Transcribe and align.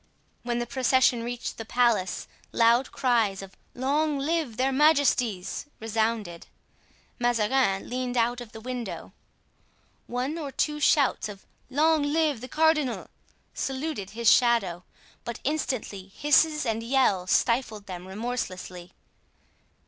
When 0.41 0.57
the 0.57 0.65
procession 0.65 1.21
reached 1.21 1.59
the 1.59 1.63
palace, 1.63 2.27
loud 2.51 2.91
cries 2.91 3.43
of 3.43 3.55
"Long 3.75 4.17
live 4.17 4.57
their 4.57 4.71
majesties!" 4.71 5.67
resounded. 5.79 6.47
Mazarin 7.19 7.87
leaned 7.87 8.17
out 8.17 8.41
of 8.41 8.51
the 8.51 8.61
window. 8.61 9.13
One 10.07 10.39
or 10.39 10.51
two 10.51 10.79
shouts 10.79 11.29
of 11.29 11.45
"Long 11.69 12.01
live 12.01 12.41
the 12.41 12.47
cardinal" 12.47 13.11
saluted 13.53 14.09
his 14.17 14.27
shadow; 14.31 14.83
but 15.23 15.39
instantly 15.43 16.07
hisses 16.07 16.65
and 16.65 16.81
yells 16.81 17.29
stifled 17.29 17.85
them 17.85 18.07
remorselessly. 18.07 18.93